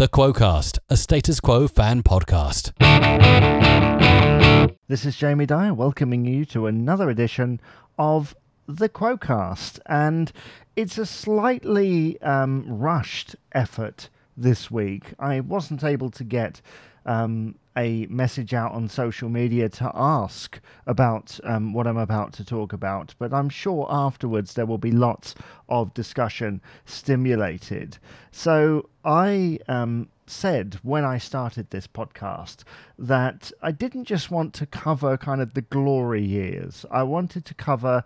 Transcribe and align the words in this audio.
The 0.00 0.08
Quocast, 0.08 0.78
a 0.88 0.96
status 0.96 1.40
quo 1.40 1.68
fan 1.68 2.02
podcast. 2.02 2.72
This 4.88 5.04
is 5.04 5.14
Jamie 5.14 5.44
Dyer 5.44 5.74
welcoming 5.74 6.24
you 6.24 6.46
to 6.46 6.66
another 6.66 7.10
edition 7.10 7.60
of 7.98 8.34
the 8.66 8.88
Quocast, 8.88 9.78
and 9.84 10.32
it's 10.74 10.96
a 10.96 11.04
slightly 11.04 12.18
um, 12.22 12.64
rushed 12.66 13.36
effort 13.52 14.08
this 14.38 14.70
week. 14.70 15.12
I 15.18 15.40
wasn't 15.40 15.84
able 15.84 16.10
to 16.12 16.24
get 16.24 16.62
um, 17.06 17.54
a 17.76 18.06
message 18.06 18.52
out 18.52 18.72
on 18.72 18.88
social 18.88 19.28
media 19.28 19.68
to 19.68 19.90
ask 19.94 20.60
about 20.86 21.38
um, 21.44 21.72
what 21.72 21.86
I'm 21.86 21.96
about 21.96 22.32
to 22.34 22.44
talk 22.44 22.72
about, 22.72 23.14
but 23.18 23.32
I'm 23.32 23.48
sure 23.48 23.86
afterwards 23.88 24.54
there 24.54 24.66
will 24.66 24.78
be 24.78 24.90
lots 24.90 25.34
of 25.68 25.94
discussion 25.94 26.60
stimulated. 26.84 27.98
So 28.32 28.88
I 29.04 29.58
um, 29.68 30.08
said 30.26 30.78
when 30.82 31.04
I 31.04 31.18
started 31.18 31.70
this 31.70 31.86
podcast 31.86 32.64
that 32.98 33.52
I 33.62 33.72
didn't 33.72 34.04
just 34.04 34.30
want 34.30 34.52
to 34.54 34.66
cover 34.66 35.16
kind 35.16 35.40
of 35.40 35.54
the 35.54 35.62
glory 35.62 36.22
years, 36.22 36.84
I 36.90 37.04
wanted 37.04 37.44
to 37.46 37.54
cover 37.54 38.04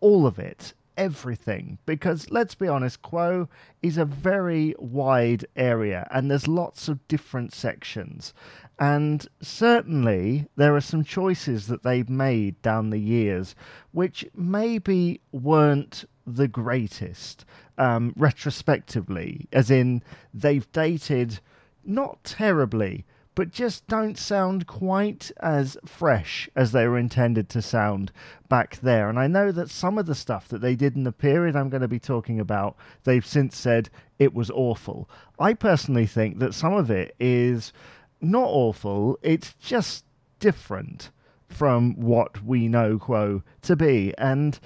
all 0.00 0.26
of 0.26 0.38
it 0.38 0.74
everything 0.98 1.78
because 1.86 2.30
let's 2.30 2.54
be 2.54 2.68
honest, 2.68 3.00
Quo 3.00 3.48
is 3.80 3.96
a 3.96 4.04
very 4.04 4.74
wide 4.78 5.46
area 5.56 6.06
and 6.10 6.30
there's 6.30 6.48
lots 6.48 6.88
of 6.88 7.06
different 7.08 7.54
sections. 7.54 8.34
And 8.78 9.26
certainly 9.40 10.46
there 10.56 10.76
are 10.76 10.80
some 10.80 11.04
choices 11.04 11.68
that 11.68 11.82
they've 11.82 12.10
made 12.10 12.60
down 12.60 12.90
the 12.90 12.98
years 12.98 13.54
which 13.92 14.26
maybe 14.34 15.20
weren't 15.32 16.04
the 16.26 16.48
greatest 16.48 17.46
um, 17.78 18.12
retrospectively, 18.16 19.48
as 19.52 19.70
in 19.70 20.02
they've 20.34 20.70
dated 20.72 21.40
not 21.84 22.22
terribly, 22.24 23.06
but 23.38 23.52
just 23.52 23.86
don't 23.86 24.18
sound 24.18 24.66
quite 24.66 25.30
as 25.38 25.76
fresh 25.86 26.50
as 26.56 26.72
they 26.72 26.88
were 26.88 26.98
intended 26.98 27.48
to 27.48 27.62
sound 27.62 28.10
back 28.48 28.80
there. 28.80 29.08
And 29.08 29.16
I 29.16 29.28
know 29.28 29.52
that 29.52 29.70
some 29.70 29.96
of 29.96 30.06
the 30.06 30.16
stuff 30.16 30.48
that 30.48 30.60
they 30.60 30.74
did 30.74 30.96
in 30.96 31.04
the 31.04 31.12
period 31.12 31.54
I'm 31.54 31.68
going 31.68 31.82
to 31.82 31.86
be 31.86 32.00
talking 32.00 32.40
about, 32.40 32.76
they've 33.04 33.24
since 33.24 33.56
said 33.56 33.90
it 34.18 34.34
was 34.34 34.50
awful. 34.50 35.08
I 35.38 35.54
personally 35.54 36.04
think 36.04 36.40
that 36.40 36.52
some 36.52 36.74
of 36.74 36.90
it 36.90 37.14
is 37.20 37.72
not 38.20 38.48
awful, 38.48 39.20
it's 39.22 39.54
just 39.60 40.04
different 40.40 41.12
from 41.48 41.94
what 41.94 42.42
we 42.42 42.66
know 42.66 42.98
Quo 42.98 43.44
to 43.62 43.76
be. 43.76 44.12
And, 44.18 44.58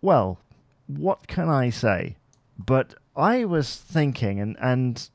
well, 0.00 0.38
what 0.86 1.26
can 1.26 1.50
I 1.50 1.68
say? 1.68 2.16
But 2.58 2.94
I 3.14 3.44
was 3.44 3.76
thinking, 3.76 4.40
and, 4.40 4.56
and 4.58 5.10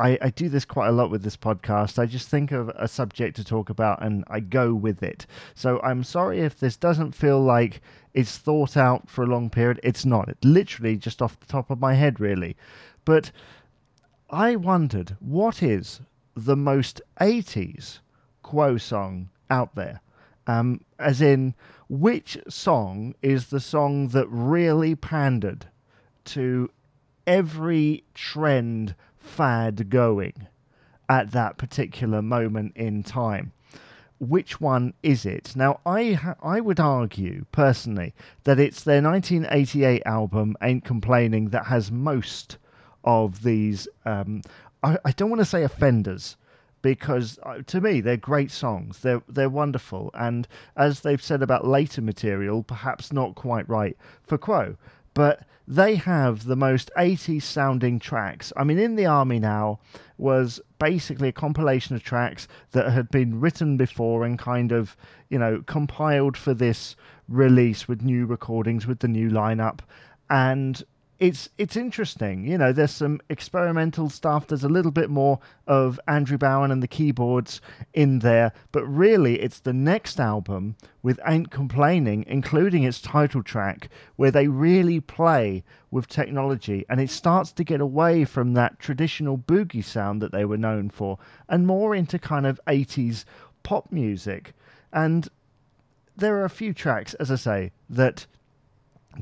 I, 0.00 0.16
I 0.22 0.30
do 0.30 0.48
this 0.48 0.64
quite 0.64 0.88
a 0.88 0.92
lot 0.92 1.10
with 1.10 1.22
this 1.22 1.36
podcast. 1.36 1.98
I 1.98 2.06
just 2.06 2.28
think 2.28 2.52
of 2.52 2.70
a 2.70 2.88
subject 2.88 3.36
to 3.36 3.44
talk 3.44 3.68
about 3.68 4.02
and 4.02 4.24
I 4.28 4.40
go 4.40 4.72
with 4.72 5.02
it. 5.02 5.26
So 5.54 5.78
I'm 5.82 6.04
sorry 6.04 6.40
if 6.40 6.58
this 6.58 6.76
doesn't 6.76 7.12
feel 7.12 7.38
like 7.38 7.82
it's 8.14 8.38
thought 8.38 8.78
out 8.78 9.10
for 9.10 9.22
a 9.22 9.26
long 9.26 9.50
period. 9.50 9.78
It's 9.82 10.06
not. 10.06 10.30
It's 10.30 10.42
literally 10.42 10.96
just 10.96 11.20
off 11.20 11.38
the 11.38 11.46
top 11.46 11.68
of 11.68 11.80
my 11.80 11.94
head, 11.94 12.18
really. 12.18 12.56
But 13.04 13.30
I 14.30 14.56
wondered 14.56 15.16
what 15.20 15.62
is 15.62 16.00
the 16.34 16.56
most 16.56 17.02
80s 17.20 17.98
Quo 18.42 18.78
song 18.78 19.28
out 19.50 19.74
there? 19.74 20.00
Um, 20.46 20.80
as 20.98 21.20
in, 21.20 21.54
which 21.90 22.38
song 22.48 23.14
is 23.20 23.48
the 23.48 23.60
song 23.60 24.08
that 24.08 24.26
really 24.28 24.94
pandered 24.94 25.66
to 26.24 26.70
every 27.30 28.02
trend 28.12 28.92
fad 29.16 29.88
going 29.88 30.48
at 31.08 31.30
that 31.30 31.56
particular 31.56 32.20
moment 32.20 32.72
in 32.74 33.04
time. 33.04 33.52
Which 34.18 34.60
one 34.60 34.94
is 35.04 35.24
it? 35.24 35.54
Now, 35.54 35.80
I 35.86 36.34
I 36.42 36.60
would 36.60 36.80
argue 36.80 37.46
personally 37.52 38.14
that 38.44 38.58
it's 38.58 38.82
their 38.82 39.00
1988 39.00 40.02
album 40.04 40.56
"Ain't 40.60 40.84
Complaining" 40.84 41.50
that 41.50 41.66
has 41.66 41.90
most 41.92 42.58
of 43.04 43.44
these. 43.44 43.88
Um, 44.04 44.42
I, 44.82 44.98
I 45.04 45.12
don't 45.12 45.30
want 45.30 45.40
to 45.40 45.46
say 45.46 45.62
offenders 45.62 46.36
because 46.82 47.38
uh, 47.44 47.60
to 47.68 47.80
me 47.80 48.00
they're 48.00 48.16
great 48.16 48.50
songs. 48.50 48.98
They're 48.98 49.22
they're 49.28 49.48
wonderful, 49.48 50.10
and 50.14 50.48
as 50.76 51.00
they've 51.00 51.22
said 51.22 51.42
about 51.42 51.66
later 51.66 52.02
material, 52.02 52.64
perhaps 52.64 53.12
not 53.12 53.36
quite 53.36 53.68
right 53.68 53.96
for 54.22 54.36
Quo, 54.36 54.76
but 55.14 55.46
they 55.70 55.94
have 55.94 56.46
the 56.46 56.56
most 56.56 56.90
80s 56.98 57.42
sounding 57.42 58.00
tracks. 58.00 58.52
I 58.56 58.64
mean, 58.64 58.80
In 58.80 58.96
the 58.96 59.06
Army 59.06 59.38
Now 59.38 59.78
was 60.18 60.60
basically 60.80 61.28
a 61.28 61.32
compilation 61.32 61.94
of 61.94 62.02
tracks 62.02 62.48
that 62.72 62.90
had 62.90 63.08
been 63.08 63.38
written 63.38 63.76
before 63.76 64.24
and 64.24 64.36
kind 64.36 64.72
of, 64.72 64.96
you 65.28 65.38
know, 65.38 65.62
compiled 65.64 66.36
for 66.36 66.54
this 66.54 66.96
release 67.28 67.86
with 67.86 68.02
new 68.02 68.26
recordings 68.26 68.88
with 68.88 68.98
the 68.98 69.06
new 69.06 69.30
lineup. 69.30 69.78
And 70.28 70.82
it's 71.20 71.50
it's 71.58 71.76
interesting. 71.76 72.46
You 72.46 72.56
know, 72.56 72.72
there's 72.72 72.90
some 72.90 73.20
experimental 73.28 74.08
stuff. 74.08 74.46
There's 74.46 74.64
a 74.64 74.70
little 74.70 74.90
bit 74.90 75.10
more 75.10 75.38
of 75.66 76.00
Andrew 76.08 76.38
Bown 76.38 76.70
and 76.70 76.82
the 76.82 76.88
keyboards 76.88 77.60
in 77.92 78.20
there, 78.20 78.52
but 78.72 78.86
really, 78.86 79.38
it's 79.38 79.60
the 79.60 79.74
next 79.74 80.18
album 80.18 80.76
with 81.02 81.20
Ain't 81.26 81.50
Complaining, 81.50 82.24
including 82.26 82.84
its 82.84 83.02
title 83.02 83.42
track, 83.42 83.90
where 84.16 84.30
they 84.30 84.48
really 84.48 84.98
play 84.98 85.62
with 85.90 86.08
technology, 86.08 86.86
and 86.88 87.00
it 87.00 87.10
starts 87.10 87.52
to 87.52 87.64
get 87.64 87.82
away 87.82 88.24
from 88.24 88.54
that 88.54 88.78
traditional 88.78 89.36
boogie 89.36 89.84
sound 89.84 90.22
that 90.22 90.32
they 90.32 90.46
were 90.46 90.56
known 90.56 90.88
for, 90.88 91.18
and 91.50 91.66
more 91.66 91.94
into 91.94 92.18
kind 92.18 92.46
of 92.46 92.58
80s 92.66 93.26
pop 93.62 93.92
music. 93.92 94.54
And 94.90 95.28
there 96.16 96.36
are 96.36 96.46
a 96.46 96.50
few 96.50 96.72
tracks, 96.72 97.12
as 97.14 97.30
I 97.30 97.36
say, 97.36 97.72
that 97.90 98.26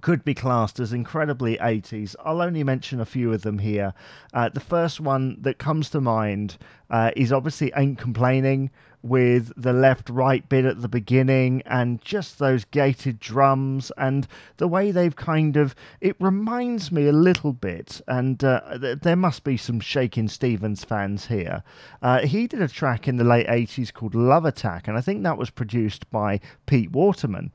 could 0.01 0.25
be 0.25 0.35
classed 0.35 0.81
as 0.81 0.93
incredibly 0.93 1.57
80s. 1.57 2.15
I'll 2.25 2.43
only 2.43 2.63
mention 2.63 3.01
a 3.01 3.07
few 3.07 3.33
of 3.33 3.43
them 3.43 3.59
here. 3.59 3.95
Uh, 4.33 4.49
the 4.49 4.61
first 4.61 5.01
one 5.01 5.39
that 5.41 5.59
comes 5.59 5.91
to 5.91 6.01
mind 6.01 6.57
uh, 6.91 7.11
is 7.17 7.33
obviously 7.33 7.73
Ain't 7.75 7.99
Complaining 7.99 8.71
with 9.03 9.53
the 9.57 9.73
left 9.73 10.11
right 10.11 10.49
bit 10.49 10.65
at 10.65 10.83
the 10.83 10.89
beginning 10.89 11.63
and 11.67 12.01
just 12.03 12.39
those 12.39 12.65
gated 12.65 13.21
drums 13.21 13.93
and 13.97 14.27
the 14.57 14.69
way 14.69 14.91
they've 14.91 15.17
kind 15.17 15.57
of. 15.57 15.75
It 16.01 16.17
reminds 16.19 16.91
me 16.91 17.07
a 17.07 17.13
little 17.13 17.53
bit, 17.53 18.01
and 18.09 18.43
uh, 18.43 18.79
th- 18.79 19.01
there 19.01 19.17
must 19.17 19.45
be 19.45 19.57
some 19.57 19.81
Shakin' 19.81 20.29
Stevens 20.29 20.85
fans 20.85 21.27
here. 21.27 21.63
Uh, 22.03 22.21
he 22.27 22.47
did 22.47 22.61
a 22.61 22.69
track 22.69 23.07
in 23.07 23.17
the 23.17 23.25
late 23.25 23.47
80s 23.47 23.93
called 23.93 24.15
Love 24.15 24.45
Attack, 24.45 24.89
and 24.89 24.99
I 24.99 25.01
think 25.01 25.23
that 25.23 25.39
was 25.39 25.51
produced 25.51 26.11
by 26.11 26.41
Pete 26.67 26.91
Waterman. 26.91 27.53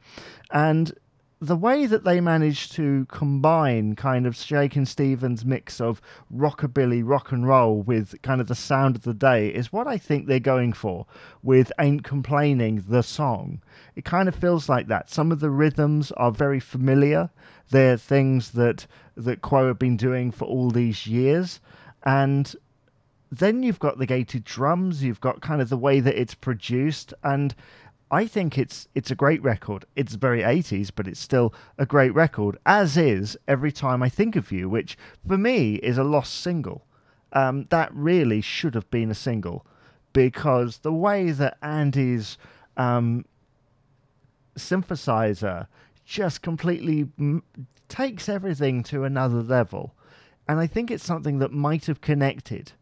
And 0.51 0.93
the 1.43 1.57
way 1.57 1.85
that 1.85 2.05
they 2.05 2.21
managed 2.21 2.71
to 2.71 3.05
combine 3.09 3.97
kind 3.97 4.25
of 4.25 4.33
Shakin' 4.33 4.85
Stevens' 4.85 5.43
mix 5.43 5.81
of 5.81 6.01
rockabilly, 6.33 7.01
rock 7.03 7.33
and 7.33 7.45
roll 7.45 7.81
with 7.81 8.15
kind 8.21 8.39
of 8.39 8.47
the 8.47 8.55
sound 8.55 8.95
of 8.95 9.03
the 9.03 9.13
day 9.13 9.49
is 9.49 9.73
what 9.73 9.85
I 9.85 9.97
think 9.97 10.25
they're 10.25 10.39
going 10.39 10.71
for 10.71 11.05
with 11.41 11.69
Ain't 11.79 12.05
Complaining, 12.05 12.85
the 12.87 13.03
song. 13.03 13.61
It 13.97 14.05
kind 14.05 14.29
of 14.29 14.35
feels 14.35 14.69
like 14.69 14.87
that. 14.87 15.09
Some 15.09 15.33
of 15.33 15.41
the 15.41 15.49
rhythms 15.49 16.13
are 16.13 16.31
very 16.31 16.61
familiar. 16.61 17.29
They're 17.71 17.97
things 17.97 18.51
that, 18.51 18.87
that 19.17 19.41
Quo 19.41 19.67
have 19.67 19.79
been 19.79 19.97
doing 19.97 20.31
for 20.31 20.45
all 20.45 20.71
these 20.71 21.05
years. 21.07 21.59
And 22.03 22.55
then 23.29 23.63
you've 23.63 23.79
got 23.79 23.97
the 23.97 24.05
gated 24.05 24.45
drums, 24.45 25.03
you've 25.03 25.19
got 25.19 25.41
kind 25.41 25.61
of 25.61 25.67
the 25.67 25.77
way 25.77 25.99
that 25.99 26.19
it's 26.19 26.35
produced, 26.35 27.13
and 27.21 27.53
I 28.13 28.27
think 28.27 28.59
it's 28.59 28.87
it's 28.93 29.09
a 29.09 29.15
great 29.15 29.41
record. 29.41 29.85
It's 29.95 30.13
very 30.13 30.41
80s, 30.41 30.91
but 30.95 31.07
it's 31.07 31.19
still 31.19 31.51
a 31.79 31.85
great 31.87 32.13
record, 32.13 32.59
as 32.63 32.95
is 32.95 33.35
Every 33.47 33.71
Time 33.71 34.03
I 34.03 34.09
Think 34.09 34.35
of 34.35 34.51
You, 34.51 34.69
which 34.69 34.95
for 35.27 35.35
me 35.35 35.75
is 35.77 35.97
a 35.97 36.03
lost 36.03 36.35
single. 36.35 36.85
Um, 37.31 37.65
that 37.71 37.91
really 37.91 38.39
should 38.39 38.75
have 38.75 38.87
been 38.91 39.09
a 39.09 39.15
single 39.15 39.65
because 40.13 40.77
the 40.77 40.93
way 40.93 41.31
that 41.31 41.57
Andy's 41.63 42.37
um, 42.77 43.25
synthesizer 44.55 45.65
just 46.05 46.43
completely 46.43 47.09
m- 47.17 47.41
takes 47.89 48.29
everything 48.29 48.83
to 48.83 49.05
another 49.05 49.41
level. 49.41 49.95
And 50.47 50.59
I 50.59 50.67
think 50.67 50.91
it's 50.91 51.03
something 51.03 51.39
that 51.39 51.51
might 51.51 51.87
have 51.87 52.01
connected 52.01 52.73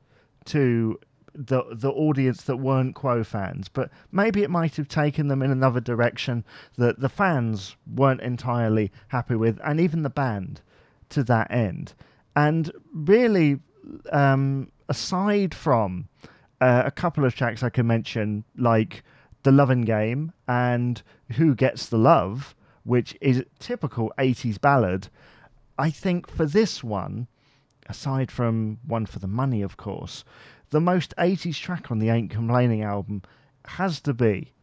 to 0.47 0.99
the 1.33 1.63
the 1.71 1.91
audience 1.91 2.43
that 2.43 2.57
weren't 2.57 2.95
Quo 2.95 3.23
fans, 3.23 3.67
but 3.69 3.89
maybe 4.11 4.43
it 4.43 4.49
might 4.49 4.75
have 4.75 4.87
taken 4.87 5.27
them 5.27 5.41
in 5.41 5.51
another 5.51 5.79
direction 5.79 6.43
that 6.77 6.99
the 6.99 7.09
fans 7.09 7.75
weren't 7.85 8.21
entirely 8.21 8.91
happy 9.09 9.35
with, 9.35 9.59
and 9.63 9.79
even 9.79 10.03
the 10.03 10.09
band 10.09 10.61
to 11.09 11.23
that 11.23 11.51
end. 11.51 11.93
And 12.35 12.71
really, 12.93 13.59
um, 14.11 14.71
aside 14.89 15.53
from 15.53 16.07
uh, 16.59 16.83
a 16.85 16.91
couple 16.91 17.25
of 17.25 17.35
tracks 17.35 17.63
I 17.63 17.69
can 17.69 17.87
mention, 17.87 18.43
like 18.57 19.03
The 19.43 19.51
Loving 19.51 19.81
Game 19.81 20.31
and 20.47 21.01
Who 21.33 21.55
Gets 21.55 21.87
the 21.87 21.97
Love, 21.97 22.55
which 22.83 23.17
is 23.21 23.39
a 23.39 23.45
typical 23.59 24.11
80s 24.17 24.59
ballad, 24.59 25.09
I 25.77 25.89
think 25.89 26.29
for 26.29 26.45
this 26.45 26.83
one, 26.83 27.27
aside 27.89 28.31
from 28.31 28.79
One 28.85 29.05
for 29.05 29.19
the 29.19 29.27
Money, 29.27 29.61
of 29.61 29.77
course, 29.77 30.23
the 30.71 30.81
most 30.81 31.13
80s 31.17 31.59
track 31.59 31.91
on 31.91 31.99
the 31.99 32.09
Ain't 32.09 32.31
Complaining 32.31 32.81
album 32.81 33.21
has 33.65 34.01
to 34.01 34.13
be 34.13 34.53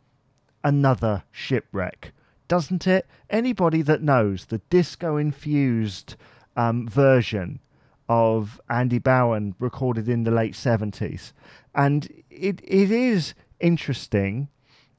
Another 0.64 1.22
Shipwreck, 1.30 2.12
doesn't 2.48 2.86
it? 2.86 3.06
Anybody 3.30 3.82
that 3.82 4.02
knows 4.02 4.46
the 4.46 4.58
disco 4.70 5.16
infused 5.16 6.16
um, 6.56 6.88
version 6.88 7.60
of 8.08 8.60
Andy 8.68 8.98
Bown 8.98 9.54
recorded 9.58 10.08
in 10.08 10.24
the 10.24 10.30
late 10.30 10.54
70s. 10.54 11.32
And 11.74 12.08
it, 12.30 12.60
it 12.64 12.90
is 12.90 13.34
interesting. 13.60 14.48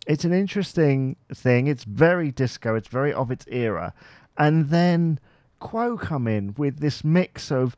It's 0.08 0.24
an 0.24 0.34
interesting 0.34 1.18
thing. 1.34 1.68
It's 1.68 1.84
very 1.84 2.32
disco, 2.32 2.76
it's 2.76 2.88
very 2.88 3.12
of 3.12 3.32
its 3.32 3.46
era. 3.50 3.94
And 4.38 4.70
then 4.70 5.20
Quo 5.60 5.98
come 5.98 6.28
in 6.28 6.54
with 6.56 6.80
this 6.80 7.04
mix 7.04 7.52
of 7.52 7.76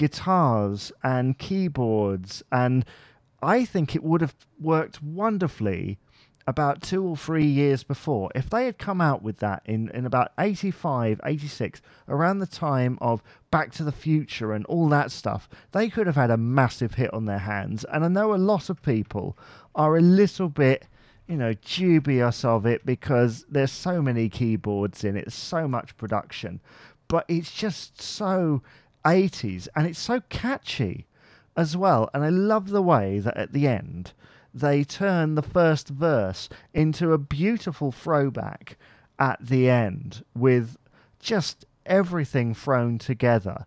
guitars 0.00 0.90
and 1.04 1.36
keyboards 1.36 2.42
and 2.50 2.86
I 3.42 3.66
think 3.66 3.94
it 3.94 4.02
would 4.02 4.22
have 4.22 4.34
worked 4.58 5.02
wonderfully 5.02 5.98
about 6.46 6.80
two 6.80 7.04
or 7.04 7.18
three 7.18 7.44
years 7.44 7.82
before. 7.82 8.30
If 8.34 8.48
they 8.48 8.64
had 8.64 8.78
come 8.78 9.02
out 9.02 9.22
with 9.22 9.40
that 9.40 9.60
in, 9.66 9.90
in 9.90 10.06
about 10.06 10.32
85, 10.38 11.20
86, 11.22 11.82
around 12.08 12.38
the 12.38 12.46
time 12.46 12.96
of 13.02 13.22
Back 13.50 13.72
to 13.72 13.84
the 13.84 13.92
Future 13.92 14.54
and 14.54 14.64
all 14.64 14.88
that 14.88 15.10
stuff, 15.10 15.50
they 15.72 15.90
could 15.90 16.06
have 16.06 16.16
had 16.16 16.30
a 16.30 16.38
massive 16.38 16.94
hit 16.94 17.12
on 17.12 17.26
their 17.26 17.38
hands. 17.38 17.84
And 17.92 18.02
I 18.02 18.08
know 18.08 18.32
a 18.32 18.36
lot 18.36 18.70
of 18.70 18.80
people 18.80 19.36
are 19.74 19.98
a 19.98 20.00
little 20.00 20.48
bit, 20.48 20.86
you 21.28 21.36
know, 21.36 21.52
dubious 21.62 22.42
of 22.42 22.64
it 22.64 22.86
because 22.86 23.44
there's 23.50 23.70
so 23.70 24.00
many 24.00 24.30
keyboards 24.30 25.04
in 25.04 25.14
it, 25.14 25.30
so 25.30 25.68
much 25.68 25.94
production. 25.98 26.62
But 27.06 27.26
it's 27.28 27.52
just 27.52 28.00
so 28.00 28.62
80s 29.04 29.68
and 29.74 29.86
it's 29.86 29.98
so 29.98 30.20
catchy 30.28 31.06
as 31.56 31.76
well. 31.76 32.08
And 32.14 32.24
I 32.24 32.28
love 32.28 32.70
the 32.70 32.82
way 32.82 33.18
that 33.18 33.36
at 33.36 33.52
the 33.52 33.66
end 33.66 34.12
they 34.52 34.82
turn 34.82 35.34
the 35.34 35.42
first 35.42 35.88
verse 35.88 36.48
into 36.74 37.12
a 37.12 37.18
beautiful 37.18 37.92
throwback 37.92 38.76
at 39.18 39.38
the 39.44 39.68
end 39.68 40.24
with 40.34 40.76
just 41.20 41.64
everything 41.86 42.54
thrown 42.54 42.98
together. 42.98 43.66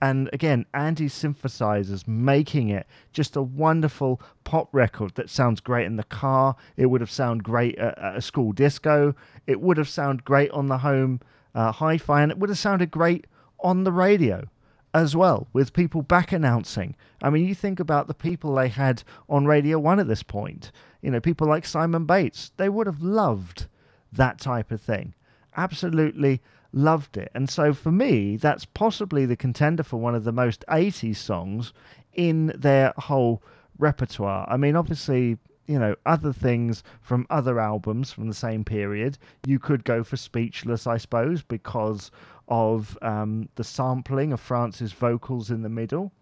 And 0.00 0.28
again, 0.32 0.66
Andy's 0.74 1.14
synthesizers 1.14 2.08
making 2.08 2.70
it 2.70 2.88
just 3.12 3.36
a 3.36 3.42
wonderful 3.42 4.20
pop 4.42 4.68
record 4.72 5.14
that 5.14 5.30
sounds 5.30 5.60
great 5.60 5.86
in 5.86 5.96
the 5.96 6.02
car. 6.04 6.56
It 6.76 6.86
would 6.86 7.00
have 7.00 7.10
sounded 7.10 7.44
great 7.44 7.78
at, 7.78 7.96
at 7.98 8.16
a 8.16 8.22
school 8.22 8.52
disco. 8.52 9.14
It 9.46 9.60
would 9.60 9.76
have 9.76 9.88
sounded 9.88 10.24
great 10.24 10.50
on 10.50 10.66
the 10.66 10.78
home 10.78 11.20
uh, 11.54 11.70
hi-fi, 11.70 12.22
and 12.22 12.32
it 12.32 12.38
would 12.38 12.48
have 12.48 12.58
sounded 12.58 12.90
great 12.90 13.26
on 13.60 13.84
the 13.84 13.92
radio 13.92 14.48
as 14.94 15.16
well, 15.16 15.48
with 15.52 15.72
people 15.72 16.02
back 16.02 16.32
announcing. 16.32 16.94
I 17.22 17.30
mean, 17.30 17.46
you 17.46 17.54
think 17.54 17.80
about 17.80 18.06
the 18.06 18.14
people 18.14 18.54
they 18.54 18.68
had 18.68 19.02
on 19.28 19.46
Radio 19.46 19.78
1 19.78 20.00
at 20.00 20.08
this 20.08 20.22
point. 20.22 20.70
You 21.00 21.10
know, 21.10 21.20
people 21.20 21.46
like 21.46 21.64
Simon 21.64 22.04
Bates. 22.04 22.52
They 22.56 22.68
would 22.68 22.86
have 22.86 23.02
loved 23.02 23.66
that 24.12 24.38
type 24.38 24.70
of 24.70 24.80
thing. 24.80 25.14
Absolutely 25.56 26.40
loved 26.72 27.16
it. 27.16 27.30
And 27.34 27.48
so 27.48 27.72
for 27.72 27.90
me, 27.92 28.36
that's 28.36 28.64
possibly 28.64 29.26
the 29.26 29.36
contender 29.36 29.82
for 29.82 29.98
one 29.98 30.14
of 30.14 30.24
the 30.24 30.32
most 30.32 30.64
80s 30.68 31.16
songs 31.16 31.72
in 32.12 32.52
their 32.56 32.92
whole 32.96 33.42
repertoire. 33.78 34.46
I 34.48 34.56
mean, 34.56 34.76
obviously, 34.76 35.38
you 35.66 35.78
know, 35.78 35.94
other 36.06 36.32
things 36.32 36.82
from 37.00 37.26
other 37.30 37.58
albums 37.58 38.12
from 38.12 38.28
the 38.28 38.34
same 38.34 38.64
period. 38.64 39.18
You 39.46 39.58
could 39.58 39.84
go 39.84 40.02
for 40.02 40.16
Speechless, 40.16 40.86
I 40.86 40.96
suppose, 40.98 41.42
because 41.42 42.10
of 42.48 42.98
um, 43.02 43.48
the 43.54 43.64
sampling 43.64 44.32
of 44.32 44.40
Francis' 44.40 44.92
vocals 44.92 45.50
in 45.50 45.62
the 45.62 45.68
middle. 45.68 46.12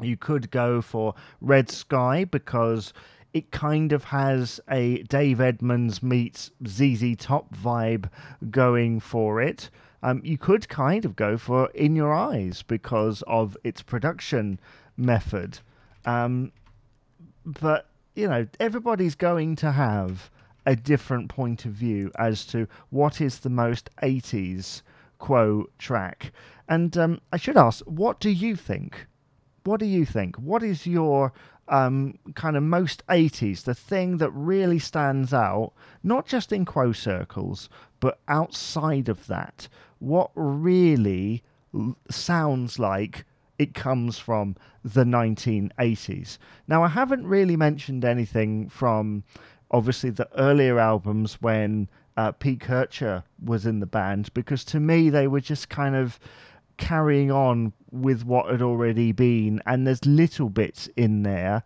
You 0.00 0.16
could 0.16 0.50
go 0.50 0.82
for 0.82 1.14
Red 1.40 1.70
Sky 1.70 2.24
because 2.24 2.92
it 3.32 3.50
kind 3.50 3.92
of 3.92 4.04
has 4.04 4.60
a 4.70 5.02
Dave 5.04 5.40
Edmunds 5.40 6.02
meets 6.02 6.50
ZZ 6.66 7.16
Top 7.16 7.54
vibe 7.54 8.08
going 8.50 9.00
for 9.00 9.40
it. 9.40 9.70
Um, 10.02 10.20
you 10.24 10.36
could 10.36 10.68
kind 10.68 11.04
of 11.04 11.16
go 11.16 11.36
for 11.36 11.70
In 11.70 11.96
Your 11.96 12.12
Eyes 12.12 12.62
because 12.62 13.22
of 13.26 13.56
its 13.64 13.82
production 13.82 14.60
method. 14.96 15.58
Um, 16.04 16.52
but, 17.44 17.86
you 18.14 18.28
know, 18.28 18.46
everybody's 18.60 19.14
going 19.14 19.56
to 19.56 19.72
have 19.72 20.30
a 20.66 20.76
different 20.76 21.28
point 21.28 21.64
of 21.64 21.72
view 21.72 22.10
as 22.18 22.46
to 22.46 22.68
what 22.90 23.20
is 23.20 23.40
the 23.40 23.50
most 23.50 23.90
80s 24.02 24.82
Quo 25.24 25.64
track. 25.78 26.32
And 26.68 26.94
um, 26.98 27.18
I 27.32 27.38
should 27.38 27.56
ask, 27.56 27.82
what 27.86 28.20
do 28.20 28.28
you 28.28 28.56
think? 28.56 29.06
What 29.62 29.80
do 29.80 29.86
you 29.86 30.04
think? 30.04 30.36
What 30.36 30.62
is 30.62 30.86
your 30.86 31.32
um, 31.66 32.18
kind 32.34 32.58
of 32.58 32.62
most 32.62 33.02
80s, 33.06 33.62
the 33.62 33.74
thing 33.74 34.18
that 34.18 34.30
really 34.32 34.78
stands 34.78 35.32
out, 35.32 35.72
not 36.02 36.26
just 36.26 36.52
in 36.52 36.66
Quo 36.66 36.92
circles, 36.92 37.70
but 38.00 38.18
outside 38.28 39.08
of 39.08 39.26
that? 39.28 39.66
What 39.98 40.30
really 40.34 41.42
sounds 42.10 42.78
like 42.78 43.24
it 43.58 43.72
comes 43.72 44.18
from 44.18 44.56
the 44.84 45.04
1980s? 45.04 46.36
Now, 46.68 46.84
I 46.84 46.88
haven't 46.88 47.26
really 47.26 47.56
mentioned 47.56 48.04
anything 48.04 48.68
from 48.68 49.24
obviously 49.70 50.10
the 50.10 50.28
earlier 50.38 50.78
albums 50.78 51.40
when 51.40 51.88
uh, 52.16 52.32
Pete 52.32 52.60
Kircher 52.60 53.24
was 53.42 53.66
in 53.66 53.80
the 53.80 53.86
band 53.86 54.32
because 54.34 54.64
to 54.66 54.80
me 54.80 55.10
they 55.10 55.26
were 55.26 55.40
just 55.40 55.68
kind 55.68 55.96
of 55.96 56.18
carrying 56.76 57.30
on 57.30 57.72
with 57.90 58.24
what 58.24 58.50
had 58.50 58.62
already 58.62 59.12
been, 59.12 59.62
and 59.66 59.86
there's 59.86 60.04
little 60.04 60.48
bits 60.48 60.88
in 60.96 61.22
there 61.22 61.62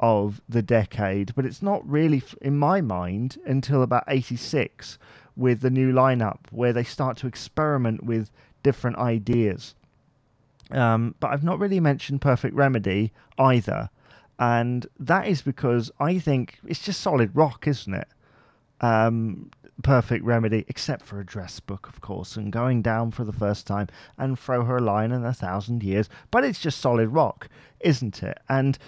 of 0.00 0.40
the 0.48 0.62
decade, 0.62 1.34
but 1.34 1.46
it's 1.46 1.62
not 1.62 1.88
really, 1.88 2.22
in 2.40 2.58
my 2.58 2.80
mind, 2.80 3.38
until 3.46 3.82
about 3.82 4.04
86 4.08 4.98
with 5.36 5.60
the 5.60 5.70
new 5.70 5.92
lineup 5.92 6.38
where 6.50 6.72
they 6.72 6.84
start 6.84 7.16
to 7.18 7.26
experiment 7.26 8.04
with 8.04 8.30
different 8.62 8.98
ideas. 8.98 9.74
Um, 10.70 11.14
but 11.20 11.30
I've 11.30 11.44
not 11.44 11.58
really 11.58 11.80
mentioned 11.80 12.20
Perfect 12.20 12.54
Remedy 12.54 13.12
either. 13.38 13.90
And 14.38 14.86
that 14.98 15.28
is 15.28 15.42
because 15.42 15.90
I 16.00 16.18
think 16.18 16.58
it's 16.66 16.82
just 16.82 17.00
solid 17.00 17.34
rock, 17.34 17.66
isn't 17.66 17.94
it? 17.94 18.08
Um, 18.80 19.50
perfect 19.82 20.24
remedy, 20.24 20.64
except 20.68 21.04
for 21.04 21.20
Address 21.20 21.60
Book, 21.60 21.88
of 21.88 22.00
course, 22.00 22.36
and 22.36 22.52
going 22.52 22.82
down 22.82 23.10
for 23.10 23.24
the 23.24 23.32
first 23.32 23.66
time 23.66 23.88
and 24.18 24.38
throw 24.38 24.64
her 24.64 24.76
a 24.76 24.82
line 24.82 25.12
in 25.12 25.24
a 25.24 25.32
thousand 25.32 25.82
years. 25.82 26.08
But 26.30 26.44
it's 26.44 26.60
just 26.60 26.80
solid 26.80 27.08
rock, 27.08 27.48
isn't 27.80 28.22
it? 28.22 28.38
And 28.48 28.78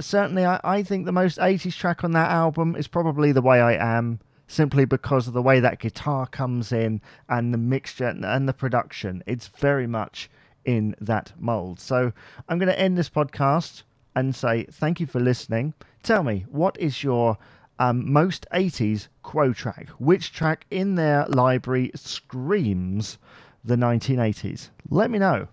certainly, 0.00 0.44
I, 0.44 0.60
I 0.64 0.82
think 0.82 1.04
the 1.04 1.12
most 1.12 1.38
80s 1.38 1.76
track 1.76 2.04
on 2.04 2.12
that 2.12 2.30
album 2.30 2.76
is 2.76 2.88
probably 2.88 3.32
The 3.32 3.42
Way 3.42 3.60
I 3.60 3.74
Am, 3.98 4.20
simply 4.46 4.84
because 4.84 5.26
of 5.26 5.34
the 5.34 5.42
way 5.42 5.60
that 5.60 5.78
guitar 5.78 6.26
comes 6.26 6.72
in 6.72 7.00
and 7.28 7.52
the 7.52 7.58
mixture 7.58 8.06
and 8.06 8.48
the 8.48 8.54
production. 8.54 9.22
It's 9.26 9.48
very 9.48 9.86
much 9.86 10.30
in 10.64 10.94
that 11.00 11.32
mold. 11.38 11.80
So 11.80 12.12
I'm 12.48 12.58
going 12.58 12.68
to 12.68 12.78
end 12.78 12.96
this 12.96 13.10
podcast 13.10 13.82
and 14.14 14.34
say 14.34 14.64
thank 14.64 15.00
you 15.00 15.06
for 15.06 15.20
listening. 15.20 15.74
Tell 16.02 16.22
me, 16.22 16.44
what 16.48 16.78
is 16.80 17.02
your 17.04 17.38
um, 17.78 18.10
most 18.10 18.46
80s 18.52 19.08
Quo 19.22 19.52
track. 19.52 19.88
Which 19.98 20.32
track 20.32 20.66
in 20.70 20.94
their 20.94 21.26
library 21.26 21.90
screams 21.94 23.18
the 23.64 23.76
1980s? 23.76 24.70
Let 24.90 25.10
me 25.10 25.18
know. 25.18 25.48